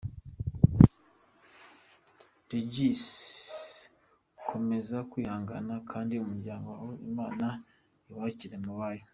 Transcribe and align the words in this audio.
Regis? 2.49 3.03
Komeza 4.49 4.97
kwihangana 5.09 5.73
Kandi 5.91 6.13
umuryango 6.23 6.65
wawe 6.75 6.95
Imana 7.09 7.47
iwakire 8.09 8.57
mu 8.65 8.73
bayo. 8.79 9.03